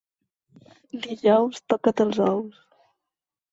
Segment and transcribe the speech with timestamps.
[1.03, 2.59] Dijous, toca't els ous.